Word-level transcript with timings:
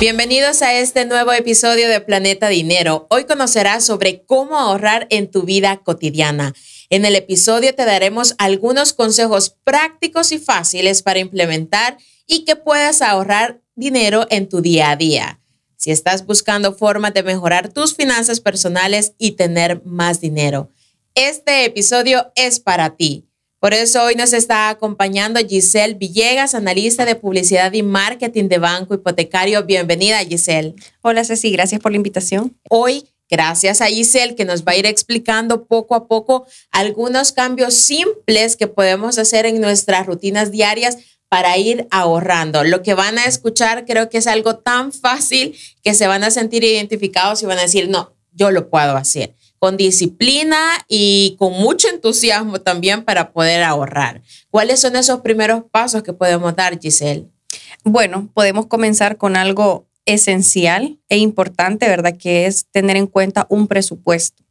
Bienvenidos 0.00 0.60
a 0.62 0.74
este 0.74 1.06
nuevo 1.06 1.32
episodio 1.32 1.88
de 1.88 2.00
Planeta 2.00 2.48
Dinero. 2.48 3.06
Hoy 3.10 3.24
conocerás 3.24 3.86
sobre 3.86 4.24
cómo 4.24 4.58
ahorrar 4.58 5.06
en 5.08 5.30
tu 5.30 5.42
vida 5.44 5.76
cotidiana. 5.78 6.52
En 6.90 7.04
el 7.04 7.14
episodio 7.14 7.74
te 7.74 7.84
daremos 7.84 8.34
algunos 8.38 8.92
consejos 8.92 9.56
prácticos 9.62 10.32
y 10.32 10.38
fáciles 10.38 11.02
para 11.02 11.20
implementar 11.20 11.96
y 12.26 12.44
que 12.44 12.56
puedas 12.56 13.02
ahorrar 13.02 13.62
dinero 13.76 14.26
en 14.30 14.48
tu 14.48 14.60
día 14.60 14.90
a 14.90 14.96
día. 14.96 15.40
Si 15.76 15.92
estás 15.92 16.26
buscando 16.26 16.74
formas 16.74 17.14
de 17.14 17.22
mejorar 17.22 17.72
tus 17.72 17.94
finanzas 17.94 18.40
personales 18.40 19.14
y 19.16 19.32
tener 19.32 19.80
más 19.84 20.20
dinero, 20.20 20.70
este 21.14 21.64
episodio 21.64 22.32
es 22.34 22.58
para 22.58 22.96
ti. 22.96 23.28
Por 23.64 23.72
eso 23.72 24.04
hoy 24.04 24.14
nos 24.14 24.34
está 24.34 24.68
acompañando 24.68 25.40
Giselle 25.40 25.94
Villegas, 25.94 26.54
analista 26.54 27.06
de 27.06 27.14
publicidad 27.14 27.72
y 27.72 27.82
marketing 27.82 28.48
de 28.48 28.58
Banco 28.58 28.92
Hipotecario. 28.92 29.64
Bienvenida, 29.64 30.18
Giselle. 30.18 30.74
Hola, 31.00 31.24
Ceci, 31.24 31.50
gracias 31.50 31.80
por 31.80 31.90
la 31.90 31.96
invitación. 31.96 32.58
Hoy 32.68 33.08
Gracias 33.30 33.80
a 33.80 33.86
Giselle 33.86 34.34
que 34.34 34.44
nos 34.44 34.64
va 34.64 34.72
a 34.72 34.76
ir 34.76 34.84
explicando 34.84 35.64
poco 35.64 35.94
a 35.94 36.08
poco 36.08 36.46
algunos 36.70 37.32
cambios 37.32 37.72
simples 37.72 38.54
que 38.56 38.66
podemos 38.66 39.16
hacer 39.16 39.46
en 39.46 39.62
nuestras 39.62 40.04
rutinas 40.06 40.50
diarias 40.50 40.98
para 41.30 41.56
ir 41.56 41.88
ahorrando. 41.90 42.64
Lo 42.64 42.82
que 42.82 42.92
van 42.92 43.18
a 43.18 43.24
escuchar 43.24 43.86
creo 43.86 44.10
que 44.10 44.18
es 44.18 44.26
algo 44.26 44.58
tan 44.58 44.92
fácil 44.92 45.56
que 45.82 45.94
se 45.94 46.06
van 46.06 46.22
a 46.22 46.30
sentir 46.30 46.64
identificados 46.64 47.42
y 47.42 47.46
van 47.46 47.58
a 47.58 47.62
decir, 47.62 47.88
no, 47.88 48.13
yo 48.34 48.50
lo 48.50 48.68
puedo 48.68 48.96
hacer 48.96 49.34
con 49.64 49.78
disciplina 49.78 50.60
y 50.88 51.36
con 51.38 51.54
mucho 51.54 51.88
entusiasmo 51.88 52.60
también 52.60 53.02
para 53.02 53.32
poder 53.32 53.62
ahorrar. 53.62 54.20
¿Cuáles 54.50 54.80
son 54.80 54.94
esos 54.94 55.22
primeros 55.22 55.62
pasos 55.70 56.02
que 56.02 56.12
podemos 56.12 56.54
dar, 56.54 56.78
Giselle? 56.78 57.28
Bueno, 57.82 58.28
podemos 58.34 58.66
comenzar 58.66 59.16
con 59.16 59.36
algo 59.36 59.86
esencial 60.04 60.98
e 61.08 61.16
importante, 61.16 61.88
¿verdad? 61.88 62.14
Que 62.18 62.44
es 62.44 62.66
tener 62.72 62.98
en 62.98 63.06
cuenta 63.06 63.46
un 63.48 63.66
presupuesto. 63.66 64.44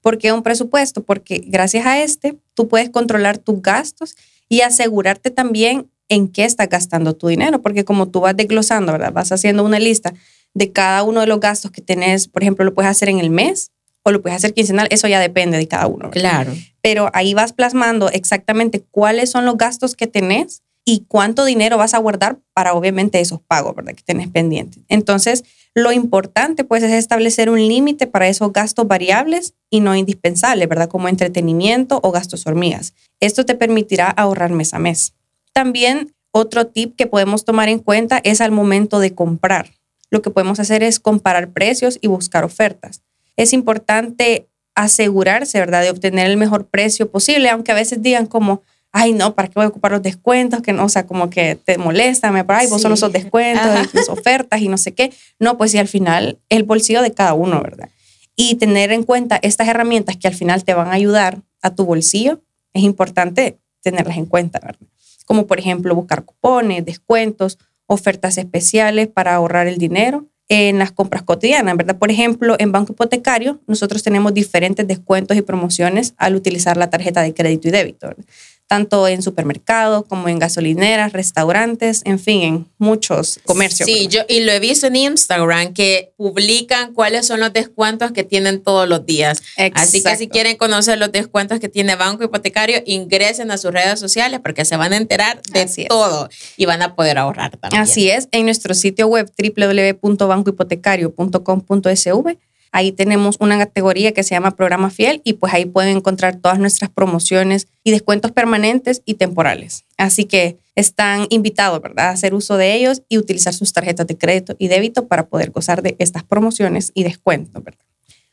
¿Por 0.00 0.18
qué 0.18 0.32
un 0.32 0.42
presupuesto? 0.42 1.04
Porque 1.04 1.44
gracias 1.46 1.86
a 1.86 2.02
este 2.02 2.36
tú 2.54 2.66
puedes 2.66 2.90
controlar 2.90 3.38
tus 3.38 3.62
gastos 3.62 4.16
y 4.48 4.62
asegurarte 4.62 5.30
también 5.30 5.92
en 6.08 6.26
qué 6.26 6.44
estás 6.44 6.68
gastando 6.68 7.14
tu 7.14 7.28
dinero, 7.28 7.62
porque 7.62 7.84
como 7.84 8.08
tú 8.08 8.18
vas 8.18 8.36
desglosando, 8.36 8.90
¿verdad? 8.90 9.12
Vas 9.12 9.30
haciendo 9.30 9.62
una 9.62 9.78
lista 9.78 10.12
de 10.56 10.72
cada 10.72 11.02
uno 11.02 11.20
de 11.20 11.26
los 11.26 11.38
gastos 11.38 11.70
que 11.70 11.82
tenés, 11.82 12.28
por 12.28 12.42
ejemplo, 12.42 12.64
lo 12.64 12.72
puedes 12.72 12.90
hacer 12.90 13.10
en 13.10 13.18
el 13.18 13.28
mes 13.28 13.72
o 14.02 14.10
lo 14.10 14.22
puedes 14.22 14.36
hacer 14.36 14.54
quincenal, 14.54 14.88
eso 14.90 15.06
ya 15.06 15.20
depende 15.20 15.58
de 15.58 15.68
cada 15.68 15.86
uno. 15.86 16.10
Claro. 16.10 16.54
Pero 16.80 17.10
ahí 17.12 17.34
vas 17.34 17.52
plasmando 17.52 18.08
exactamente 18.08 18.82
cuáles 18.90 19.30
son 19.30 19.44
los 19.44 19.58
gastos 19.58 19.94
que 19.96 20.06
tenés 20.06 20.62
y 20.82 21.04
cuánto 21.08 21.44
dinero 21.44 21.76
vas 21.76 21.92
a 21.92 21.98
guardar 21.98 22.38
para 22.54 22.72
obviamente 22.72 23.20
esos 23.20 23.40
pagos, 23.42 23.76
¿verdad? 23.76 23.94
Que 23.94 24.02
tenés 24.02 24.28
pendientes. 24.28 24.82
Entonces, 24.88 25.44
lo 25.74 25.92
importante 25.92 26.64
pues 26.64 26.82
es 26.82 26.92
establecer 26.92 27.50
un 27.50 27.58
límite 27.58 28.06
para 28.06 28.26
esos 28.26 28.50
gastos 28.50 28.88
variables 28.88 29.52
y 29.68 29.80
no 29.80 29.94
indispensables, 29.94 30.66
¿verdad? 30.70 30.88
Como 30.88 31.08
entretenimiento 31.08 32.00
o 32.02 32.12
gastos 32.12 32.46
hormigas. 32.46 32.94
Esto 33.20 33.44
te 33.44 33.56
permitirá 33.56 34.08
ahorrar 34.08 34.52
mes 34.52 34.72
a 34.72 34.78
mes. 34.78 35.12
También 35.52 36.14
otro 36.30 36.66
tip 36.66 36.96
que 36.96 37.06
podemos 37.06 37.44
tomar 37.44 37.68
en 37.68 37.78
cuenta 37.78 38.22
es 38.24 38.40
al 38.40 38.52
momento 38.52 39.00
de 39.00 39.14
comprar. 39.14 39.75
Lo 40.10 40.22
que 40.22 40.30
podemos 40.30 40.60
hacer 40.60 40.82
es 40.82 41.00
comparar 41.00 41.50
precios 41.50 41.98
y 42.00 42.06
buscar 42.08 42.44
ofertas. 42.44 43.02
Es 43.36 43.52
importante 43.52 44.48
asegurarse, 44.74 45.58
¿verdad?, 45.58 45.82
de 45.82 45.90
obtener 45.90 46.30
el 46.30 46.36
mejor 46.36 46.66
precio 46.66 47.10
posible, 47.10 47.48
aunque 47.48 47.72
a 47.72 47.74
veces 47.74 48.02
digan 48.02 48.26
como, 48.26 48.62
ay, 48.92 49.12
no, 49.12 49.34
¿para 49.34 49.48
qué 49.48 49.54
voy 49.56 49.64
a 49.64 49.68
ocupar 49.68 49.92
los 49.92 50.02
descuentos? 50.02 50.62
Que 50.62 50.72
no, 50.72 50.84
o 50.84 50.88
sea, 50.88 51.06
como 51.06 51.28
que 51.28 51.56
te 51.56 51.78
molesta, 51.78 52.30
me 52.30 52.44
ay, 52.48 52.66
vos 52.66 52.80
solo 52.80 52.94
esos 52.94 53.12
descuentos, 53.12 53.66
las 53.92 54.08
ofertas 54.08 54.60
y 54.60 54.68
no 54.68 54.78
sé 54.78 54.94
qué. 54.94 55.12
No, 55.38 55.58
pues 55.58 55.72
sí, 55.72 55.78
al 55.78 55.88
final 55.88 56.38
el 56.48 56.62
bolsillo 56.62 57.02
de 57.02 57.12
cada 57.12 57.34
uno, 57.34 57.60
¿verdad? 57.62 57.88
Y 58.36 58.54
tener 58.56 58.92
en 58.92 59.02
cuenta 59.02 59.38
estas 59.42 59.68
herramientas 59.68 60.16
que 60.16 60.28
al 60.28 60.34
final 60.34 60.64
te 60.64 60.74
van 60.74 60.88
a 60.88 60.92
ayudar 60.92 61.42
a 61.62 61.74
tu 61.74 61.84
bolsillo, 61.84 62.40
es 62.72 62.82
importante 62.82 63.58
tenerlas 63.82 64.16
en 64.16 64.26
cuenta, 64.26 64.60
¿verdad? 64.60 64.86
Como 65.24 65.46
por 65.46 65.58
ejemplo 65.58 65.94
buscar 65.94 66.24
cupones, 66.24 66.84
descuentos, 66.84 67.58
ofertas 67.86 68.38
especiales 68.38 69.08
para 69.08 69.34
ahorrar 69.34 69.66
el 69.66 69.78
dinero 69.78 70.26
en 70.48 70.78
las 70.78 70.92
compras 70.92 71.22
cotidianas, 71.22 71.76
¿verdad? 71.76 71.98
Por 71.98 72.10
ejemplo, 72.10 72.54
en 72.58 72.70
Banco 72.70 72.92
Hipotecario, 72.92 73.60
nosotros 73.66 74.02
tenemos 74.02 74.32
diferentes 74.32 74.86
descuentos 74.86 75.36
y 75.36 75.42
promociones 75.42 76.14
al 76.18 76.36
utilizar 76.36 76.76
la 76.76 76.88
tarjeta 76.88 77.22
de 77.22 77.34
crédito 77.34 77.68
y 77.68 77.72
débito. 77.72 78.08
¿verdad? 78.08 78.24
Tanto 78.66 79.06
en 79.06 79.22
supermercados 79.22 80.04
como 80.06 80.28
en 80.28 80.38
gasolineras, 80.38 81.12
restaurantes, 81.12 82.00
en 82.04 82.18
fin, 82.18 82.42
en 82.42 82.66
muchos 82.78 83.38
comercios. 83.44 83.86
Sí, 83.88 84.08
yo 84.08 84.22
y 84.28 84.40
lo 84.40 84.50
he 84.52 84.58
visto 84.58 84.88
en 84.88 84.96
Instagram 84.96 85.72
que 85.72 86.12
publican 86.16 86.92
cuáles 86.92 87.26
son 87.26 87.38
los 87.40 87.52
descuentos 87.52 88.10
que 88.12 88.24
tienen 88.24 88.62
todos 88.62 88.88
los 88.88 89.04
días. 89.06 89.42
Así 89.74 90.02
que 90.02 90.16
si 90.16 90.26
quieren 90.28 90.56
conocer 90.56 90.98
los 90.98 91.12
descuentos 91.12 91.60
que 91.60 91.68
tiene 91.68 91.94
Banco 91.94 92.24
Hipotecario, 92.24 92.82
ingresen 92.86 93.52
a 93.52 93.58
sus 93.58 93.70
redes 93.72 94.00
sociales 94.00 94.40
porque 94.42 94.64
se 94.64 94.76
van 94.76 94.92
a 94.92 94.96
enterar 94.96 95.40
de 95.42 95.86
todo 95.88 96.28
y 96.56 96.66
van 96.66 96.82
a 96.82 96.96
poder 96.96 97.18
ahorrar 97.18 97.56
también. 97.56 97.82
Así 97.82 98.10
es, 98.10 98.26
en 98.32 98.46
nuestro 98.46 98.74
sitio 98.74 99.06
web 99.06 99.30
www.bancohipotecario.com.sv 99.38 102.36
Ahí 102.72 102.92
tenemos 102.92 103.36
una 103.40 103.58
categoría 103.58 104.12
que 104.12 104.22
se 104.22 104.34
llama 104.34 104.50
Programa 104.52 104.90
Fiel 104.90 105.20
y 105.24 105.34
pues 105.34 105.54
ahí 105.54 105.64
pueden 105.64 105.96
encontrar 105.96 106.36
todas 106.36 106.58
nuestras 106.58 106.90
promociones 106.90 107.68
y 107.84 107.90
descuentos 107.90 108.32
permanentes 108.32 109.02
y 109.04 109.14
temporales. 109.14 109.84
Así 109.96 110.24
que 110.24 110.58
están 110.74 111.26
invitados, 111.30 111.80
¿verdad?, 111.80 112.08
a 112.08 112.10
hacer 112.10 112.34
uso 112.34 112.56
de 112.56 112.74
ellos 112.74 113.02
y 113.08 113.18
utilizar 113.18 113.54
sus 113.54 113.72
tarjetas 113.72 114.06
de 114.06 114.18
crédito 114.18 114.54
y 114.58 114.68
débito 114.68 115.06
para 115.06 115.26
poder 115.26 115.50
gozar 115.50 115.82
de 115.82 115.96
estas 115.98 116.22
promociones 116.22 116.92
y 116.94 117.04
descuentos. 117.04 117.62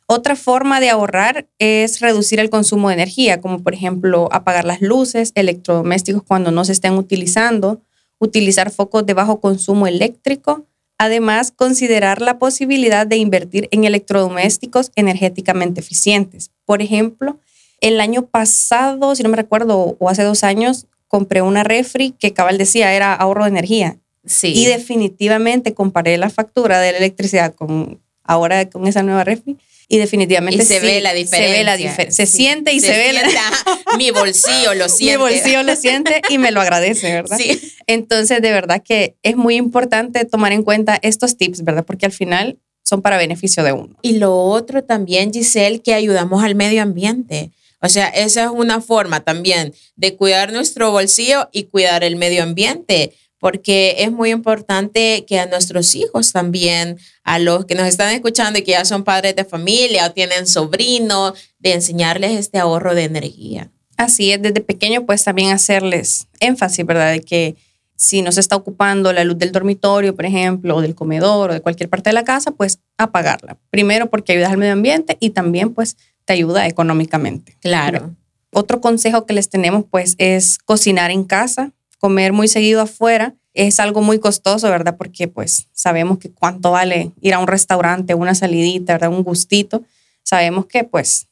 Otra 0.06 0.36
forma 0.36 0.82
de 0.82 0.90
ahorrar 0.90 1.48
es 1.60 2.02
reducir 2.02 2.40
el 2.40 2.50
consumo 2.50 2.90
de 2.90 2.96
energía, 2.96 3.40
como 3.40 3.64
por 3.64 3.74
ejemplo 3.74 4.28
apagar 4.32 4.66
las 4.66 4.82
luces, 4.82 5.32
electrodomésticos 5.36 6.24
cuando 6.24 6.52
no 6.52 6.66
se 6.66 6.74
estén 6.74 6.94
utilizando, 6.94 7.82
utilizar 8.20 8.70
focos 8.70 9.06
de 9.06 9.14
bajo 9.14 9.40
consumo 9.40 9.88
eléctrico, 9.88 10.66
Además, 11.04 11.52
considerar 11.52 12.22
la 12.22 12.40
posibilidad 12.40 13.06
de 13.06 13.18
invertir 13.18 13.68
en 13.72 13.84
electrodomésticos 13.84 14.90
energéticamente 14.96 15.82
eficientes. 15.82 16.52
Por 16.64 16.82
ejemplo, 16.82 17.40
el 17.82 18.00
año 18.00 18.26
pasado, 18.28 19.14
si 19.14 19.22
no 19.22 19.28
me 19.28 19.36
recuerdo, 19.36 19.98
o 20.00 20.10
hace 20.10 20.24
dos 20.24 20.46
años, 20.46 20.86
compré 21.10 21.42
una 21.42 21.66
refri 21.66 22.12
que 22.12 22.32
cabal 22.32 22.58
decía 22.58 22.94
era 22.94 23.14
ahorro 23.14 23.44
de 23.44 23.50
energía. 23.50 23.98
Sí. 24.26 24.54
Y 24.56 24.66
definitivamente 24.68 25.74
comparé 25.74 26.18
la 26.18 26.30
factura 26.30 26.80
de 26.80 26.94
la 26.94 27.00
electricidad 27.00 27.54
con 27.54 28.00
ahora 28.24 28.70
con 28.70 28.88
esa 28.88 29.04
nueva 29.04 29.24
refri 29.24 29.58
y 29.88 29.98
definitivamente 29.98 30.66
se 30.66 30.80
ve 30.80 31.02
la 31.02 31.14
diferencia. 31.14 31.52
Se 31.52 31.58
ve 31.58 31.64
la 31.64 31.78
diferencia. 31.78 32.26
Se 32.26 32.32
siente 32.32 32.74
y 32.74 32.80
se, 32.80 32.92
ve 32.92 33.14
la... 33.14 33.22
Mi 33.98 34.12
bolsillo 34.12 34.74
lo 34.74 34.90
siente. 34.90 35.18
Mi 35.18 35.24
bolsillo 35.24 35.64
lo 35.64 35.76
siente 35.76 36.22
y 36.30 36.38
me 36.38 36.52
lo 36.52 36.62
agradece, 36.62 37.12
¿verdad? 37.14 37.38
Sí. 37.38 37.60
Entonces, 37.86 38.42
de 38.42 38.52
verdad 38.52 38.82
que 38.84 39.16
es 39.24 39.36
muy 39.36 39.56
importante 39.56 40.26
tomar 40.26 40.52
en 40.52 40.64
cuenta 40.64 40.98
estos 41.02 41.38
tips, 41.38 41.64
¿verdad? 41.64 41.86
Porque 41.86 42.06
al 42.06 42.12
final 42.12 42.58
son 42.84 43.02
para 43.02 43.18
beneficio 43.18 43.64
de 43.64 43.74
uno. 43.74 43.96
Y 44.02 44.18
lo 44.18 44.36
otro 44.36 44.84
también, 44.84 45.34
Giselle, 45.34 45.82
que 45.82 45.94
ayudamos 45.94 46.44
al 46.44 46.56
medio 46.56 46.82
ambiente. 46.82 47.52
O 47.80 47.90
sea, 47.90 48.08
esa 48.08 48.46
es 48.46 48.50
una 48.50 48.82
forma 48.82 49.20
también 49.20 49.74
de 49.96 50.16
cuidar 50.16 50.54
nuestro 50.54 50.92
bolsillo 50.92 51.50
y 51.52 51.64
cuidar 51.66 52.04
el 52.04 52.16
medio 52.16 52.44
ambiente 52.44 53.14
porque 53.44 53.96
es 53.98 54.10
muy 54.10 54.30
importante 54.30 55.26
que 55.28 55.38
a 55.38 55.46
nuestros 55.48 55.96
hijos 55.96 56.32
también, 56.32 56.98
a 57.26 57.40
los 57.40 57.66
que 57.66 57.76
nos 57.76 57.88
están 57.88 58.14
escuchando 58.14 58.58
y 58.58 58.62
que 58.62 58.72
ya 58.72 58.86
son 58.86 59.04
padres 59.04 59.36
de 59.36 59.44
familia 59.44 60.08
o 60.08 60.12
tienen 60.14 60.48
sobrinos, 60.48 61.34
de 61.60 61.74
enseñarles 61.74 62.40
este 62.40 62.58
ahorro 62.58 62.96
de 62.96 63.04
energía. 63.04 63.70
Así 63.98 64.32
es, 64.32 64.42
desde 64.42 64.62
pequeño 64.62 65.06
pues 65.06 65.26
también 65.26 65.52
hacerles 65.52 66.28
énfasis, 66.40 66.86
¿verdad? 66.86 67.12
De 67.12 67.20
que 67.20 67.58
si 67.98 68.22
no 68.22 68.32
se 68.32 68.40
está 68.40 68.56
ocupando 68.56 69.12
la 69.12 69.26
luz 69.26 69.38
del 69.38 69.52
dormitorio, 69.52 70.16
por 70.16 70.26
ejemplo, 70.26 70.78
o 70.78 70.82
del 70.82 70.96
comedor 70.96 71.50
o 71.50 71.54
de 71.54 71.60
cualquier 71.60 71.90
parte 71.90 72.12
de 72.12 72.14
la 72.14 72.24
casa, 72.24 72.52
pues 72.52 72.80
apagarla. 72.98 73.58
Primero 73.72 74.10
porque 74.10 74.32
ayudas 74.32 74.54
al 74.54 74.58
medio 74.58 74.72
ambiente 74.72 75.18
y 75.20 75.32
también 75.32 75.74
pues 75.74 75.98
te 76.24 76.32
ayuda 76.32 76.66
económicamente. 76.66 77.58
Claro. 77.60 78.16
Otro 78.54 78.80
consejo 78.80 79.26
que 79.26 79.34
les 79.34 79.50
tenemos 79.50 79.84
pues 79.92 80.16
es 80.18 80.60
cocinar 80.60 81.12
en 81.12 81.26
casa, 81.26 81.74
comer 82.04 82.34
muy 82.34 82.50
seguido 82.50 82.82
afuera 82.82 83.34
es 83.54 83.80
algo 83.80 84.02
muy 84.02 84.20
costoso, 84.20 84.70
¿verdad? 84.70 84.98
Porque 84.98 85.30
pues 85.30 85.70
sabemos 85.72 86.18
que 86.18 86.30
cuánto 86.30 86.72
vale 86.72 87.14
ir 87.22 87.34
a 87.34 87.40
un 87.40 87.48
restaurante, 87.48 88.14
una 88.14 88.36
salidita, 88.36 88.92
¿verdad? 88.92 89.10
Un 89.10 89.24
gustito. 89.24 89.86
Sabemos 90.22 90.66
que 90.66 90.84
pues 90.84 91.28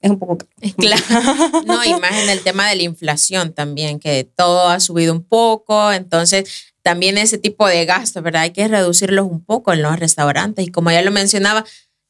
es 0.00 0.08
un 0.08 0.20
poco 0.20 0.38
caro. 0.38 0.74
Claro. 0.76 1.02
No, 1.66 1.84
y 1.84 1.98
más 1.98 2.12
en 2.12 2.30
el 2.30 2.42
tema 2.42 2.68
de 2.68 2.76
la 2.76 2.84
inflación 2.84 3.52
también, 3.52 3.98
que 3.98 4.22
todo 4.22 4.68
ha 4.68 4.78
subido 4.78 5.12
un 5.12 5.24
poco, 5.24 5.92
entonces 5.92 6.72
también 6.82 7.18
ese 7.18 7.36
tipo 7.36 7.66
de 7.66 7.84
gastos, 7.84 8.22
¿verdad? 8.22 8.42
Hay 8.42 8.52
que 8.52 8.68
reducirlos 8.68 9.26
un 9.26 9.44
poco 9.44 9.72
en 9.72 9.82
los 9.82 9.98
restaurantes 9.98 10.64
y 10.64 10.70
como 10.70 10.92
ya 10.92 11.02
lo 11.02 11.10
mencionaba, 11.10 11.64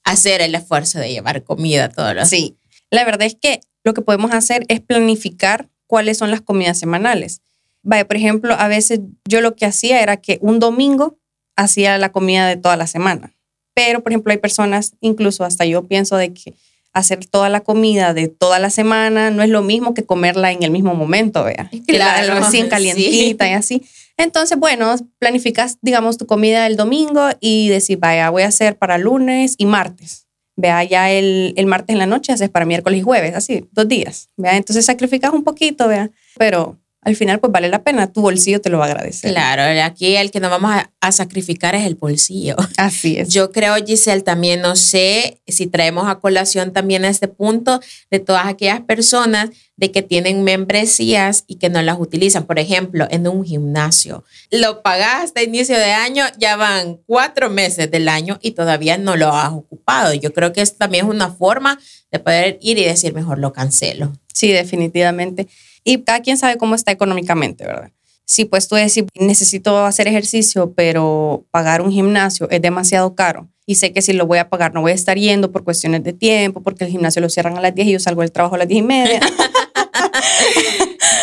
hacer 0.04 0.42
el 0.42 0.54
esfuerzo 0.54 0.98
de 0.98 1.10
llevar 1.10 1.42
comida 1.42 1.88
todos 1.88 2.14
los 2.14 2.28
Sí, 2.28 2.58
la 2.90 3.06
verdad 3.06 3.26
es 3.26 3.34
que 3.40 3.60
lo 3.82 3.94
que 3.94 4.02
podemos 4.02 4.32
hacer 4.32 4.66
es 4.68 4.82
planificar 4.82 5.70
cuáles 5.86 6.18
son 6.18 6.30
las 6.30 6.42
comidas 6.42 6.78
semanales. 6.78 7.40
Vaya, 7.82 8.06
por 8.06 8.16
ejemplo, 8.16 8.54
a 8.58 8.68
veces 8.68 9.00
yo 9.26 9.40
lo 9.40 9.54
que 9.56 9.66
hacía 9.66 10.02
era 10.02 10.18
que 10.18 10.38
un 10.40 10.58
domingo 10.58 11.18
hacía 11.56 11.98
la 11.98 12.12
comida 12.12 12.46
de 12.46 12.56
toda 12.56 12.76
la 12.76 12.86
semana. 12.86 13.34
Pero, 13.74 14.02
por 14.02 14.12
ejemplo, 14.12 14.32
hay 14.32 14.38
personas, 14.38 14.92
incluso 15.00 15.44
hasta 15.44 15.64
yo 15.64 15.86
pienso 15.86 16.16
de 16.16 16.32
que 16.32 16.54
hacer 16.92 17.24
toda 17.26 17.48
la 17.48 17.60
comida 17.60 18.14
de 18.14 18.28
toda 18.28 18.58
la 18.58 18.70
semana 18.70 19.30
no 19.30 19.42
es 19.42 19.50
lo 19.50 19.62
mismo 19.62 19.94
que 19.94 20.04
comerla 20.04 20.52
en 20.52 20.62
el 20.62 20.70
mismo 20.70 20.94
momento, 20.94 21.44
vea. 21.44 21.70
Claro, 21.86 22.34
la 22.34 22.40
recién 22.40 22.68
calientita 22.68 23.48
y 23.48 23.52
así. 23.52 23.82
Entonces, 24.16 24.58
bueno, 24.58 24.96
planificas, 25.18 25.78
digamos, 25.80 26.18
tu 26.18 26.26
comida 26.26 26.66
el 26.66 26.76
domingo 26.76 27.28
y 27.40 27.68
decís, 27.68 27.98
vaya, 28.00 28.30
voy 28.30 28.42
a 28.42 28.48
hacer 28.48 28.76
para 28.76 28.98
lunes 28.98 29.54
y 29.58 29.66
martes. 29.66 30.26
Vea, 30.56 30.82
ya 30.82 31.12
el, 31.12 31.54
el 31.56 31.66
martes 31.66 31.94
en 31.94 31.98
la 31.98 32.06
noche 32.06 32.32
haces 32.32 32.50
para 32.50 32.64
miércoles 32.64 32.98
y 32.98 33.02
jueves, 33.02 33.34
así, 33.36 33.68
dos 33.70 33.86
días. 33.86 34.28
Vea, 34.36 34.56
entonces 34.56 34.84
sacrificas 34.84 35.32
un 35.32 35.44
poquito, 35.44 35.86
vea, 35.86 36.10
pero 36.36 36.76
al 37.08 37.16
final 37.16 37.40
pues 37.40 37.52
vale 37.52 37.68
la 37.68 37.82
pena, 37.82 38.12
tu 38.12 38.20
bolsillo 38.20 38.60
te 38.60 38.70
lo 38.70 38.78
va 38.78 38.86
a 38.86 38.88
agradecer. 38.88 39.30
Claro, 39.30 39.62
aquí 39.82 40.16
el 40.16 40.30
que 40.30 40.40
nos 40.40 40.50
vamos 40.50 40.70
a, 40.72 40.90
a, 41.00 41.12
sacrificar 41.12 41.74
es 41.74 41.86
el 41.86 41.94
bolsillo. 41.94 42.56
Así 42.76 43.16
es. 43.18 43.30
Yo 43.30 43.50
creo, 43.50 43.74
Giselle, 43.84 44.22
también 44.22 44.60
no 44.60 44.76
sé 44.76 45.40
si 45.46 45.66
traemos 45.66 46.08
a 46.08 46.20
colación 46.20 46.72
también 46.72 47.04
a 47.04 47.08
este 47.08 47.28
punto 47.28 47.80
de 48.10 48.18
todas 48.18 48.46
aquellas 48.46 48.80
personas 48.82 49.50
de 49.78 49.92
que 49.92 50.02
tienen 50.02 50.42
membresías 50.42 51.44
y 51.46 51.56
que 51.56 51.70
no 51.70 51.80
las 51.80 51.98
utilizan. 51.98 52.46
Por 52.46 52.58
ejemplo, 52.58 53.06
en 53.10 53.26
un 53.28 53.44
gimnasio. 53.44 54.24
Lo 54.50 54.82
pagaste 54.82 55.40
a 55.40 55.42
inicio 55.44 55.78
de 55.78 55.92
año, 55.92 56.24
ya 56.36 56.56
van 56.56 56.98
cuatro 57.06 57.48
meses 57.48 57.90
del 57.90 58.08
año 58.08 58.38
y 58.42 58.50
todavía 58.50 58.98
no 58.98 59.16
lo 59.16 59.28
has 59.28 59.52
ocupado. 59.52 60.12
Yo 60.14 60.32
creo 60.34 60.52
que 60.52 60.62
es 60.62 60.76
también 60.76 61.06
es 61.06 61.10
una 61.10 61.30
forma 61.30 61.78
de 62.10 62.18
poder 62.18 62.58
ir 62.60 62.76
y 62.78 62.84
decir, 62.84 63.14
mejor 63.14 63.38
lo 63.38 63.52
cancelo. 63.52 64.12
Sí, 64.34 64.52
definitivamente. 64.52 65.46
Y 65.84 66.02
cada 66.02 66.20
quien 66.20 66.38
sabe 66.38 66.58
cómo 66.58 66.74
está 66.74 66.90
económicamente, 66.90 67.64
¿verdad? 67.64 67.92
Si 68.24 68.44
pues 68.44 68.66
tú 68.66 68.74
decís, 68.74 69.04
necesito 69.14 69.86
hacer 69.86 70.08
ejercicio, 70.08 70.74
pero 70.74 71.46
pagar 71.52 71.82
un 71.82 71.92
gimnasio 71.92 72.50
es 72.50 72.60
demasiado 72.60 73.14
caro 73.14 73.48
y 73.68 73.74
sé 73.74 73.92
que 73.92 74.00
si 74.00 74.14
lo 74.14 74.26
voy 74.26 74.38
a 74.38 74.48
pagar 74.48 74.72
no 74.72 74.80
voy 74.80 74.92
a 74.92 74.94
estar 74.94 75.18
yendo 75.18 75.52
por 75.52 75.62
cuestiones 75.62 76.02
de 76.02 76.14
tiempo, 76.14 76.62
porque 76.62 76.84
el 76.84 76.90
gimnasio 76.90 77.20
lo 77.20 77.28
cierran 77.28 77.58
a 77.58 77.60
las 77.60 77.74
10 77.74 77.88
y 77.88 77.92
yo 77.92 78.00
salgo 78.00 78.22
del 78.22 78.32
trabajo 78.32 78.54
a 78.54 78.58
las 78.58 78.66
10 78.66 78.78
y 78.78 78.82
media. 78.82 79.20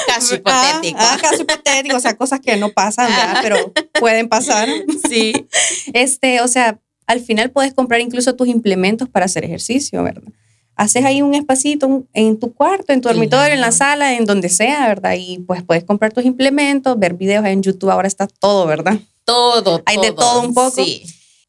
caso 0.08 0.36
hipotético. 0.36 1.00
Ah, 1.00 1.14
ah, 1.16 1.18
caso 1.22 1.42
hipotético, 1.42 1.98
o 1.98 2.00
sea, 2.00 2.16
cosas 2.16 2.40
que 2.40 2.56
no 2.58 2.72
pasan, 2.72 3.10
¿verdad? 3.10 3.40
pero 3.42 3.74
pueden 4.00 4.30
pasar. 4.30 4.68
Sí. 5.10 5.48
Este, 5.94 6.42
o 6.42 6.48
sea, 6.48 6.80
al 7.08 7.22
final 7.22 7.52
puedes 7.52 7.74
comprar 7.74 8.02
incluso 8.02 8.36
tus 8.36 8.48
implementos 8.48 9.10
para 9.10 9.26
hacer 9.26 9.46
ejercicio, 9.46 10.04
¿verdad? 10.04 10.32
haces 10.76 11.06
ahí 11.06 11.22
un 11.22 11.34
espacito 11.34 12.04
en 12.14 12.40
tu 12.40 12.54
cuarto, 12.54 12.92
en 12.92 13.02
tu 13.02 13.08
dormitorio, 13.08 13.54
en 13.54 13.62
la 13.62 13.72
sala, 13.72 14.14
en 14.14 14.26
donde 14.26 14.50
sea, 14.50 14.88
¿verdad? 14.88 15.16
Y 15.18 15.40
pues 15.40 15.64
puedes 15.64 15.84
comprar 15.84 16.12
tus 16.14 16.26
implementos, 16.26 17.00
ver 17.00 17.14
videos 17.14 17.46
en 17.46 17.62
YouTube, 17.64 17.90
ahora 17.90 18.08
está 18.08 18.28
todo, 18.28 18.66
¿verdad? 18.66 19.00
Todo, 19.24 19.82
Hay 19.86 19.98
de 19.98 20.12
todo 20.12 20.42
un 20.42 20.54
poco. 20.54 20.84
Sí. 20.84 21.04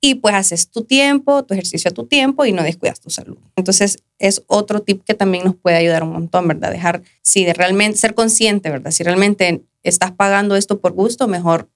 Y 0.07 0.15
pues 0.15 0.37
haces 0.37 0.71
tu 0.71 0.85
tiempo, 0.85 1.45
tu 1.45 1.55
ejercicio 1.55 1.91
a 1.91 1.93
tu 1.93 2.07
tiempo 2.07 2.45
y 2.45 2.53
no 2.53 2.63
descuidas 2.63 3.01
tu 3.01 3.11
salud. 3.11 3.39
Entonces 3.57 3.99
es 4.21 4.41
otro 4.47 4.81
tip 4.81 5.03
que 5.03 5.15
también 5.15 5.43
nos 5.43 5.57
puede 5.57 5.79
ayudar 5.79 6.05
un 6.05 6.13
montón, 6.13 6.47
¿verdad? 6.47 6.71
Dejar, 6.71 7.03
de 7.35 7.53
realmente 7.53 7.99
ser 7.99 8.15
consciente, 8.15 8.71
¿verdad? 8.71 8.93
Si 8.93 9.03
realmente 9.03 9.63
estás 9.83 10.13
pagando 10.13 10.55
esto 10.55 10.79
por 10.79 10.93
gusto, 10.93 11.27
mejor 11.27 11.69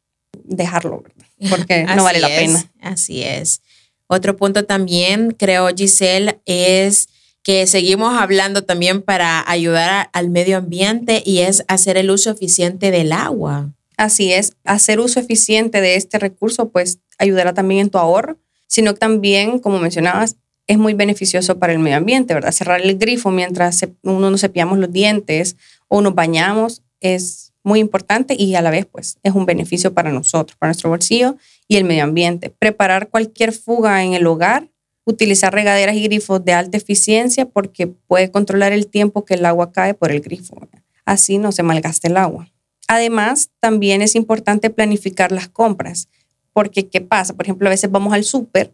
dejarlo, 0.44 1.02
¿verdad? 1.02 1.26
Porque 1.50 1.82
no 1.96 2.04
vale 2.04 2.20
la 2.20 2.28
pena. 2.28 2.70
Así 2.80 3.24
es. 3.24 3.62
Otro 4.06 4.36
punto 4.36 4.64
también, 4.64 5.32
creo, 5.32 5.68
Giselle, 5.76 6.38
es 6.46 7.08
que 7.42 7.66
seguimos 7.66 8.16
hablando 8.16 8.62
también 8.62 9.02
para 9.02 9.42
ayudar 9.50 10.08
al 10.12 10.30
medio 10.30 10.56
ambiente 10.56 11.20
y 11.26 11.40
es 11.40 11.64
hacer 11.66 11.96
el 11.96 12.12
uso 12.12 12.30
eficiente 12.30 12.92
del 12.92 13.10
agua. 13.10 13.72
Así 14.00 14.32
es, 14.32 14.56
hacer 14.64 14.98
uso 14.98 15.20
eficiente 15.20 15.82
de 15.82 15.94
este 15.94 16.18
recurso 16.18 16.70
pues 16.70 17.00
ayudará 17.18 17.52
también 17.52 17.82
en 17.82 17.90
tu 17.90 17.98
ahorro, 17.98 18.38
sino 18.66 18.94
también, 18.94 19.58
como 19.58 19.78
mencionabas, 19.78 20.36
es 20.66 20.78
muy 20.78 20.94
beneficioso 20.94 21.58
para 21.58 21.74
el 21.74 21.80
medio 21.80 21.98
ambiente, 21.98 22.32
¿verdad? 22.32 22.52
Cerrar 22.52 22.80
el 22.80 22.96
grifo 22.96 23.30
mientras 23.30 23.86
uno 24.02 24.30
nos 24.30 24.40
cepillamos 24.40 24.78
los 24.78 24.90
dientes 24.90 25.56
o 25.88 26.00
nos 26.00 26.14
bañamos 26.14 26.80
es 27.00 27.52
muy 27.62 27.78
importante 27.78 28.34
y 28.38 28.54
a 28.54 28.62
la 28.62 28.70
vez 28.70 28.86
pues 28.86 29.18
es 29.22 29.34
un 29.34 29.44
beneficio 29.44 29.92
para 29.92 30.10
nosotros, 30.10 30.56
para 30.56 30.70
nuestro 30.70 30.88
bolsillo 30.88 31.36
y 31.68 31.76
el 31.76 31.84
medio 31.84 32.04
ambiente. 32.04 32.48
Preparar 32.48 33.10
cualquier 33.10 33.52
fuga 33.52 34.02
en 34.02 34.14
el 34.14 34.26
hogar 34.26 34.70
utilizar 35.04 35.52
regaderas 35.52 35.96
y 35.96 36.04
grifos 36.04 36.42
de 36.42 36.54
alta 36.54 36.78
eficiencia 36.78 37.44
porque 37.44 37.86
puede 37.86 38.30
controlar 38.30 38.72
el 38.72 38.86
tiempo 38.86 39.26
que 39.26 39.34
el 39.34 39.44
agua 39.44 39.72
cae 39.72 39.92
por 39.92 40.10
el 40.10 40.22
grifo. 40.22 40.56
Así 41.04 41.36
no 41.36 41.52
se 41.52 41.62
malgaste 41.62 42.08
el 42.08 42.16
agua. 42.16 42.48
Además, 42.88 43.50
también 43.60 44.02
es 44.02 44.14
importante 44.14 44.70
planificar 44.70 45.32
las 45.32 45.48
compras, 45.48 46.08
porque 46.52 46.88
¿qué 46.88 47.00
pasa? 47.00 47.34
Por 47.34 47.46
ejemplo, 47.46 47.68
a 47.68 47.70
veces 47.70 47.90
vamos 47.90 48.12
al 48.12 48.24
súper 48.24 48.72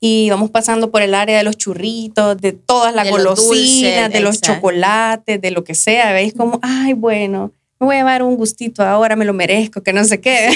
y 0.00 0.30
vamos 0.30 0.50
pasando 0.50 0.90
por 0.90 1.02
el 1.02 1.14
área 1.14 1.38
de 1.38 1.44
los 1.44 1.56
churritos, 1.56 2.36
de 2.38 2.52
todas 2.52 2.94
las 2.94 3.08
golosinas, 3.10 4.12
de 4.12 4.20
los 4.20 4.40
chocolates, 4.40 5.40
de 5.40 5.50
lo 5.50 5.64
que 5.64 5.74
sea. 5.74 6.12
¿Veis? 6.12 6.34
Como, 6.34 6.60
ay, 6.62 6.92
bueno, 6.92 7.52
me 7.80 7.86
voy 7.86 7.96
a 7.96 7.98
llevar 7.98 8.22
un 8.22 8.36
gustito 8.36 8.84
ahora, 8.84 9.16
me 9.16 9.24
lo 9.24 9.32
merezco, 9.32 9.82
que 9.82 9.92
no 9.92 10.04
sé 10.04 10.20
qué. 10.20 10.50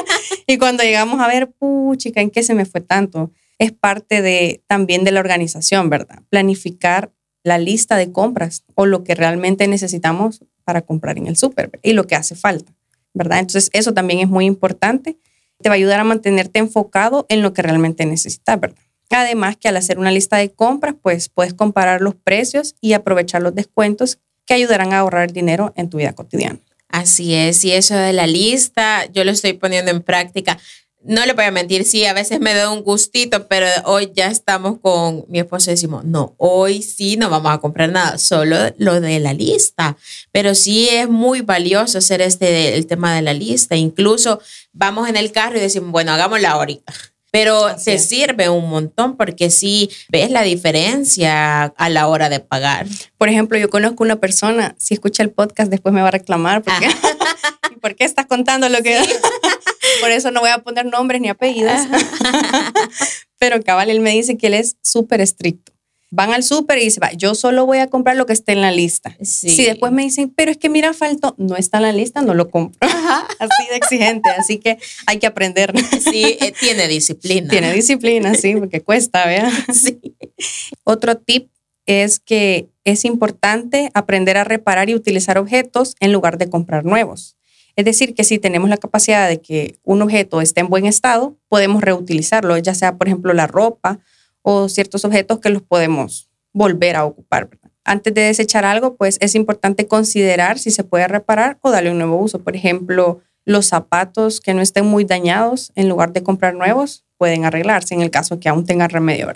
y 0.46 0.58
cuando 0.58 0.82
llegamos 0.82 1.20
a 1.20 1.28
ver, 1.28 1.50
puchica, 1.50 2.20
¿en 2.20 2.30
qué 2.30 2.42
se 2.42 2.54
me 2.54 2.64
fue 2.64 2.80
tanto? 2.80 3.30
es 3.58 3.72
parte 3.72 4.22
de, 4.22 4.62
también 4.66 5.04
de 5.04 5.10
la 5.10 5.20
organización, 5.20 5.90
¿verdad? 5.90 6.22
Planificar 6.30 7.12
la 7.42 7.58
lista 7.58 7.96
de 7.96 8.12
compras 8.12 8.64
o 8.74 8.86
lo 8.86 9.04
que 9.04 9.14
realmente 9.14 9.66
necesitamos 9.66 10.44
para 10.68 10.82
comprar 10.82 11.16
en 11.16 11.26
el 11.26 11.34
súper 11.34 11.70
y 11.82 11.94
lo 11.94 12.06
que 12.06 12.14
hace 12.14 12.34
falta, 12.34 12.74
¿verdad? 13.14 13.38
Entonces, 13.38 13.70
eso 13.72 13.94
también 13.94 14.20
es 14.20 14.28
muy 14.28 14.44
importante. 14.44 15.16
Te 15.62 15.70
va 15.70 15.76
a 15.76 15.76
ayudar 15.76 15.98
a 15.98 16.04
mantenerte 16.04 16.58
enfocado 16.58 17.24
en 17.30 17.40
lo 17.40 17.54
que 17.54 17.62
realmente 17.62 18.04
necesitas, 18.04 18.60
¿verdad? 18.60 18.76
Además 19.08 19.56
que 19.56 19.68
al 19.68 19.78
hacer 19.78 19.98
una 19.98 20.10
lista 20.10 20.36
de 20.36 20.50
compras, 20.50 20.94
pues 21.00 21.30
puedes 21.30 21.54
comparar 21.54 22.02
los 22.02 22.16
precios 22.16 22.74
y 22.82 22.92
aprovechar 22.92 23.40
los 23.40 23.54
descuentos 23.54 24.18
que 24.44 24.52
ayudarán 24.52 24.92
a 24.92 24.98
ahorrar 24.98 25.32
dinero 25.32 25.72
en 25.74 25.88
tu 25.88 25.96
vida 25.96 26.12
cotidiana. 26.12 26.58
Así 26.90 27.32
es, 27.32 27.64
y 27.64 27.72
eso 27.72 27.94
de 27.94 28.12
la 28.12 28.26
lista, 28.26 29.06
yo 29.06 29.24
lo 29.24 29.30
estoy 29.30 29.54
poniendo 29.54 29.90
en 29.90 30.02
práctica 30.02 30.58
no 31.08 31.24
le 31.24 31.32
voy 31.32 31.46
a 31.46 31.50
mentir, 31.50 31.84
sí, 31.84 32.04
a 32.04 32.12
veces 32.12 32.38
me 32.38 32.54
da 32.54 32.70
un 32.70 32.82
gustito, 32.82 33.48
pero 33.48 33.66
hoy 33.84 34.12
ya 34.14 34.26
estamos 34.26 34.78
con 34.80 35.24
mi 35.28 35.38
esposo 35.38 35.70
y 35.70 35.74
decimos, 35.74 36.04
no, 36.04 36.34
hoy 36.36 36.82
sí 36.82 37.16
no 37.16 37.30
vamos 37.30 37.50
a 37.50 37.58
comprar 37.58 37.90
nada, 37.90 38.18
solo 38.18 38.56
lo 38.76 39.00
de 39.00 39.18
la 39.18 39.32
lista. 39.32 39.96
Pero 40.32 40.54
sí 40.54 40.88
es 40.90 41.08
muy 41.08 41.40
valioso 41.40 41.98
hacer 41.98 42.20
este, 42.20 42.74
el 42.76 42.86
tema 42.86 43.14
de 43.14 43.22
la 43.22 43.32
lista. 43.32 43.74
Incluso 43.74 44.40
vamos 44.72 45.08
en 45.08 45.16
el 45.16 45.32
carro 45.32 45.56
y 45.56 45.60
decimos, 45.60 45.90
bueno, 45.90 46.12
hagámosla 46.12 46.50
ahorita. 46.50 46.92
Pero 47.30 47.78
se 47.78 47.98
sirve 47.98 48.48
un 48.48 48.68
montón 48.70 49.16
porque 49.16 49.50
sí 49.50 49.90
ves 50.08 50.30
la 50.30 50.42
diferencia 50.42 51.64
a 51.64 51.88
la 51.90 52.06
hora 52.06 52.28
de 52.28 52.40
pagar. 52.40 52.86
Por 53.18 53.28
ejemplo, 53.28 53.58
yo 53.58 53.68
conozco 53.68 54.02
una 54.02 54.16
persona, 54.16 54.74
si 54.78 54.94
escucha 54.94 55.22
el 55.22 55.30
podcast 55.30 55.70
después 55.70 55.94
me 55.94 56.00
va 56.00 56.08
a 56.08 56.12
reclamar 56.12 56.62
porque, 56.62 56.88
¿por 57.78 57.94
qué 57.94 58.04
estás 58.04 58.26
contando 58.26 58.68
lo 58.68 58.82
que... 58.82 58.98
Por 60.00 60.10
eso 60.10 60.30
no 60.30 60.40
voy 60.40 60.50
a 60.50 60.58
poner 60.58 60.86
nombres 60.86 61.20
ni 61.20 61.28
apellidos. 61.28 61.80
Pero 63.38 63.62
cabal, 63.62 63.90
él 63.90 64.00
me 64.00 64.10
dice 64.10 64.36
que 64.36 64.48
él 64.48 64.54
es 64.54 64.76
súper 64.82 65.20
estricto. 65.20 65.72
Van 66.10 66.32
al 66.32 66.42
súper 66.42 66.78
y 66.78 66.84
dice, 66.84 67.00
va, 67.00 67.12
yo 67.12 67.34
solo 67.34 67.66
voy 67.66 67.78
a 67.78 67.88
comprar 67.88 68.16
lo 68.16 68.24
que 68.24 68.32
esté 68.32 68.52
en 68.52 68.62
la 68.62 68.70
lista. 68.70 69.14
Sí. 69.20 69.50
Si 69.50 69.64
después 69.64 69.92
me 69.92 70.02
dicen, 70.02 70.32
pero 70.34 70.50
es 70.50 70.56
que 70.56 70.70
mira, 70.70 70.94
faltó, 70.94 71.34
no 71.36 71.56
está 71.56 71.78
en 71.78 71.82
la 71.82 71.92
lista, 71.92 72.22
no 72.22 72.32
lo 72.32 72.50
compro. 72.50 72.78
Así 73.38 73.68
de 73.70 73.76
exigente, 73.76 74.30
así 74.30 74.58
que 74.58 74.78
hay 75.06 75.18
que 75.18 75.26
aprender. 75.26 75.72
Sí, 76.00 76.38
eh, 76.40 76.52
tiene 76.58 76.88
disciplina. 76.88 77.48
Tiene 77.48 77.72
disciplina, 77.72 78.34
sí, 78.34 78.56
porque 78.56 78.80
cuesta, 78.80 79.26
¿vea? 79.26 79.50
Sí. 79.72 80.00
Otro 80.84 81.16
tip 81.16 81.50
es 81.86 82.20
que 82.20 82.68
es 82.84 83.04
importante 83.04 83.90
aprender 83.94 84.36
a 84.36 84.44
reparar 84.44 84.90
y 84.90 84.94
utilizar 84.94 85.38
objetos 85.38 85.94
en 86.00 86.12
lugar 86.12 86.36
de 86.38 86.48
comprar 86.48 86.84
nuevos. 86.84 87.37
Es 87.78 87.84
decir, 87.84 88.12
que 88.12 88.24
si 88.24 88.40
tenemos 88.40 88.68
la 88.68 88.76
capacidad 88.76 89.28
de 89.28 89.40
que 89.40 89.78
un 89.84 90.02
objeto 90.02 90.40
esté 90.40 90.62
en 90.62 90.68
buen 90.68 90.84
estado, 90.84 91.36
podemos 91.48 91.80
reutilizarlo, 91.80 92.58
ya 92.58 92.74
sea, 92.74 92.96
por 92.96 93.06
ejemplo, 93.06 93.32
la 93.34 93.46
ropa 93.46 94.00
o 94.42 94.68
ciertos 94.68 95.04
objetos 95.04 95.38
que 95.38 95.48
los 95.48 95.62
podemos 95.62 96.28
volver 96.52 96.96
a 96.96 97.04
ocupar. 97.04 97.48
Antes 97.84 98.12
de 98.14 98.22
desechar 98.22 98.64
algo, 98.64 98.96
pues 98.96 99.16
es 99.20 99.36
importante 99.36 99.86
considerar 99.86 100.58
si 100.58 100.72
se 100.72 100.82
puede 100.82 101.06
reparar 101.06 101.56
o 101.62 101.70
darle 101.70 101.92
un 101.92 101.98
nuevo 101.98 102.16
uso. 102.16 102.40
Por 102.40 102.56
ejemplo, 102.56 103.20
los 103.44 103.66
zapatos 103.66 104.40
que 104.40 104.54
no 104.54 104.60
estén 104.60 104.84
muy 104.84 105.04
dañados, 105.04 105.70
en 105.76 105.88
lugar 105.88 106.12
de 106.12 106.24
comprar 106.24 106.56
nuevos, 106.56 107.04
pueden 107.16 107.44
arreglarse 107.44 107.94
en 107.94 108.00
el 108.00 108.10
caso 108.10 108.40
que 108.40 108.48
aún 108.48 108.66
tengan 108.66 108.90
remedio. 108.90 109.32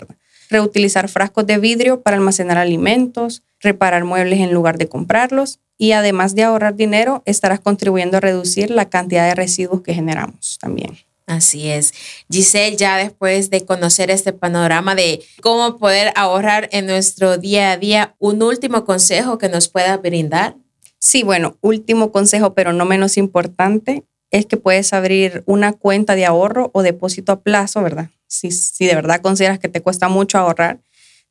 Reutilizar 0.49 1.07
frascos 1.07 1.47
de 1.47 1.59
vidrio 1.59 2.01
para 2.01 2.17
almacenar 2.17 2.57
alimentos, 2.57 3.41
reparar 3.61 4.03
muebles 4.03 4.41
en 4.41 4.53
lugar 4.53 4.77
de 4.77 4.89
comprarlos 4.89 5.61
y 5.77 5.91
además 5.93 6.35
de 6.35 6.43
ahorrar 6.43 6.75
dinero, 6.75 7.23
estarás 7.25 7.59
contribuyendo 7.59 8.17
a 8.17 8.21
reducir 8.21 8.69
la 8.69 8.89
cantidad 8.89 9.27
de 9.27 9.35
residuos 9.35 9.81
que 9.81 9.93
generamos 9.93 10.57
también. 10.59 10.97
Así 11.25 11.69
es. 11.69 11.93
Giselle, 12.29 12.75
ya 12.75 12.97
después 12.97 13.49
de 13.49 13.65
conocer 13.65 14.11
este 14.11 14.33
panorama 14.33 14.93
de 14.93 15.23
cómo 15.41 15.77
poder 15.77 16.11
ahorrar 16.15 16.67
en 16.71 16.85
nuestro 16.85 17.37
día 17.37 17.71
a 17.71 17.77
día, 17.77 18.15
un 18.19 18.43
último 18.43 18.83
consejo 18.83 19.37
que 19.37 19.49
nos 19.49 19.69
pueda 19.69 19.95
brindar. 19.97 20.55
Sí, 20.99 21.23
bueno, 21.23 21.57
último 21.61 22.11
consejo, 22.11 22.53
pero 22.53 22.73
no 22.73 22.85
menos 22.85 23.17
importante, 23.17 24.03
es 24.31 24.45
que 24.45 24.57
puedes 24.57 24.93
abrir 24.93 25.43
una 25.45 25.73
cuenta 25.73 26.15
de 26.15 26.25
ahorro 26.25 26.71
o 26.73 26.81
depósito 26.81 27.31
a 27.31 27.41
plazo, 27.41 27.81
¿verdad? 27.81 28.09
Si, 28.27 28.51
si 28.51 28.85
de 28.85 28.95
verdad 28.95 29.21
consideras 29.21 29.59
que 29.59 29.69
te 29.69 29.81
cuesta 29.81 30.09
mucho 30.09 30.37
ahorrar, 30.37 30.79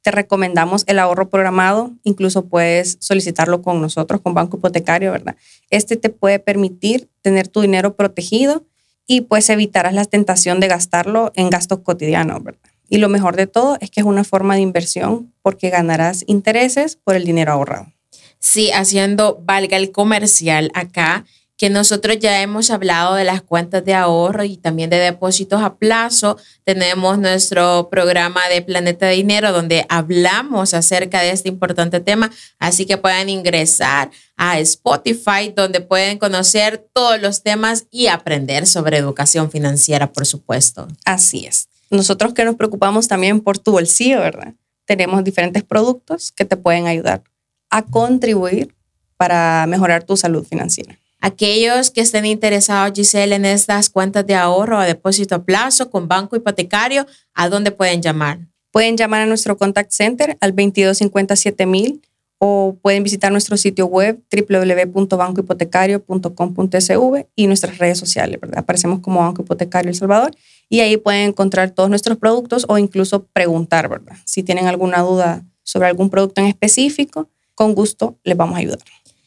te 0.03 0.11
recomendamos 0.11 0.85
el 0.87 0.99
ahorro 0.99 1.31
programado, 1.31 1.93
incluso 2.03 2.47
puedes 2.47 2.99
solicitarlo 3.01 3.63
con 3.63 3.81
nosotros, 3.81 4.21
con 4.21 4.35
Banco 4.35 4.59
Hipotecario, 4.59 5.13
¿verdad? 5.13 5.37
Este 5.71 5.97
te 5.97 6.11
puede 6.11 6.39
permitir 6.39 7.09
tener 7.23 7.49
tu 7.49 7.61
dinero 7.61 7.95
protegido 7.95 8.65
y 9.07 9.23
pues 9.23 9.49
evitarás 9.49 9.95
la 9.95 10.05
tentación 10.05 10.61
de 10.61 10.69
gastarlo 10.69 11.33
en 11.37 11.51
gastos 11.51 11.81
cotidianos, 11.81 12.43
¿verdad? 12.43 12.71
Y 12.89 12.99
lo 12.99 13.09
mejor 13.09 13.37
de 13.37 13.47
todo 13.47 13.79
es 13.81 13.91
que 13.91 14.01
es 14.01 14.07
una 14.07 14.25
forma 14.25 14.55
de 14.55 14.61
inversión 14.61 15.33
porque 15.41 15.71
ganarás 15.71 16.25
intereses 16.27 16.97
por 16.97 17.17
el 17.17 17.25
dinero 17.25 17.53
ahorrado. 17.53 17.93
Sí, 18.39 18.71
haciendo 18.73 19.41
valga 19.45 19.77
el 19.77 19.93
comercial 19.93 20.71
acá, 20.75 21.25
que 21.63 21.71
nosotros 21.71 22.19
ya 22.19 22.43
hemos 22.43 22.71
hablado 22.71 23.15
de 23.15 23.23
las 23.23 23.41
cuentas 23.41 23.85
de 23.85 23.95
ahorro 23.95 24.43
y 24.43 24.57
también 24.57 24.91
de 24.91 24.97
depósitos 24.97 25.63
a 25.63 25.77
plazo. 25.77 26.37
Tenemos 26.65 27.21
nuestro 27.21 27.89
programa 27.89 28.41
de 28.49 28.63
Planeta 28.63 29.07
Dinero 29.07 29.53
donde 29.53 29.87
hablamos 29.89 30.75
acerca 30.75 31.21
de 31.21 31.31
este 31.31 31.49
importante 31.49 32.01
tema, 32.01 32.33
así 32.59 32.85
que 32.85 32.99
pueden 32.99 33.29
ingresar 33.29 34.11
a 34.37 34.59
Spotify 34.59 35.53
donde 35.55 35.81
pueden 35.81 36.19
conocer 36.19 36.85
todos 36.93 37.23
los 37.23 37.45
temas 37.45 37.87
y 37.93 38.09
aprender 38.09 38.67
sobre 38.67 38.97
educación 38.97 39.49
financiera, 39.49 40.13
por 40.13 40.27
supuesto. 40.27 40.89
Así 41.05 41.47
es. 41.47 41.69
Nosotros 41.91 42.35
que 42.35 42.45
nos 42.45 42.57
preocupamos 42.57 43.07
también 43.07 43.41
por 43.41 43.61
tu 43.61 43.71
bolsillo, 43.71 44.19
¿verdad? 44.19 44.55
Tenemos 44.85 45.23
diferentes 45.23 45.63
productos 45.63 46.33
que 46.33 46.45
te 46.45 46.57
pueden 46.57 46.89
ayudar 46.89 47.23
a 47.71 47.85
contribuir 47.85 48.75
para 49.17 49.65
mejorar 49.69 50.03
tu 50.03 50.17
salud 50.17 50.45
financiera. 50.45 50.99
Aquellos 51.25 51.93
que 51.93 52.01
estén 52.01 52.27
interesados, 52.27 52.95
Giselle, 52.97 53.37
en 53.37 53.45
estas 53.45 53.91
cuentas 53.91 54.27
de 54.27 54.35
ahorro 54.35 54.81
o 54.81 54.83
depósito 54.83 55.37
a 55.37 55.45
plazo 55.45 55.89
con 55.89 56.09
banco 56.09 56.35
hipotecario, 56.35 57.07
¿a 57.33 57.49
dónde 57.49 57.71
pueden 57.71 58.03
llamar? 58.03 58.41
Pueden 58.73 58.97
llamar 58.97 59.21
a 59.21 59.27
nuestro 59.27 59.57
contact 59.57 59.93
center 59.93 60.37
al 60.41 60.51
2257 60.51 62.01
o 62.39 62.77
pueden 62.83 63.05
visitar 63.05 63.31
nuestro 63.31 63.57
sitio 63.57 63.87
web 63.87 64.21
www.bancohipotecario.com.sv 64.33 67.27
y 67.37 67.47
nuestras 67.47 67.79
redes 67.79 67.99
sociales, 67.99 68.41
¿verdad? 68.41 68.59
Aparecemos 68.59 68.99
como 68.99 69.21
Banco 69.21 69.43
Hipotecario 69.43 69.91
El 69.91 69.95
Salvador 69.95 70.35
y 70.69 70.81
ahí 70.81 70.97
pueden 70.97 71.29
encontrar 71.29 71.71
todos 71.71 71.89
nuestros 71.89 72.19
productos 72.19 72.67
o 72.69 72.79
incluso 72.79 73.29
preguntar, 73.33 73.89
¿verdad? 73.89 74.17
Si 74.25 74.43
tienen 74.43 74.67
alguna 74.67 75.03
duda 75.03 75.45
sobre 75.63 75.87
algún 75.87 76.11
producto 76.11 76.41
en 76.41 76.49
específico, 76.49 77.29
con 77.55 77.77
gusto 77.77 78.19
les 78.25 78.37
vamos 78.37 78.57
a 78.57 78.59
ayudar. 78.59 78.81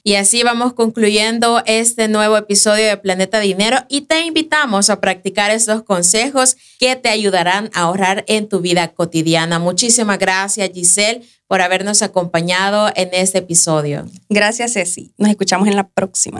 Y 0.08 0.18
así 0.18 0.44
vamos 0.44 0.74
concluyendo 0.74 1.64
este 1.66 2.08
nuevo 2.08 2.38
episodio 2.38 2.86
de 2.86 2.96
Planeta 2.96 3.40
Dinero 3.40 3.80
y 3.90 4.02
te 4.02 4.22
invitamos 4.22 4.92
a 4.92 5.02
practicar 5.02 5.50
estos 5.50 5.82
consejos 5.82 6.58
que 6.78 6.96
te 6.96 7.10
ayudarán 7.10 7.72
a 7.74 7.82
ahorrar 7.82 8.24
en 8.28 8.48
tu 8.48 8.62
vida 8.62 8.90
cotidiana. 8.90 9.58
Muchísimas 9.58 10.20
gracias 10.20 10.70
Giselle 10.72 11.24
por 11.48 11.64
habernos 11.64 12.04
acompañado 12.04 12.92
en 12.96 13.10
este 13.14 13.40
episodio. 13.40 14.06
Gracias 14.30 14.74
Ceci. 14.74 15.12
Nos 15.18 15.32
escuchamos 15.32 15.68
en 15.68 15.76
la 15.76 15.88
próxima. 15.88 16.40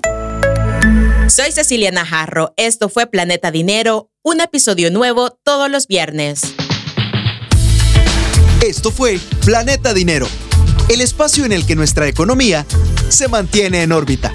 Soy 1.28 1.52
Cecilia 1.52 1.90
Najarro. 1.90 2.54
Esto 2.58 2.88
fue 2.88 3.08
Planeta 3.08 3.50
Dinero, 3.50 4.12
un 4.22 4.42
episodio 4.42 4.92
nuevo 4.92 5.32
todos 5.32 5.72
los 5.72 5.88
viernes. 5.88 6.54
Esto 8.64 8.92
fue 8.92 9.20
Planeta 9.44 9.96
Dinero, 9.96 10.28
el 10.88 11.02
espacio 11.02 11.46
en 11.46 11.52
el 11.52 11.66
que 11.66 11.76
nuestra 11.76 12.08
economía 12.08 12.64
se 13.16 13.30
mantiene 13.30 13.82
en 13.82 13.94
órbita. 13.94 14.30